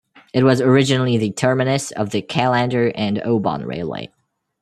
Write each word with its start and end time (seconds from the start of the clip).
It 0.33 0.41
was 0.43 0.61
originally 0.61 1.19
the 1.19 1.29
terminus 1.31 1.91
of 1.91 2.09
the 2.09 2.23
Callander 2.23 2.91
and 2.95 3.21
Oban 3.21 3.63
Railway. 3.63 4.09